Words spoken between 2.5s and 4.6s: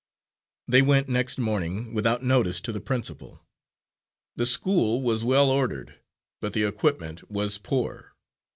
to the principal. The